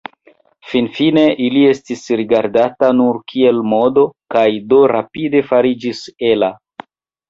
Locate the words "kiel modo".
3.35-4.09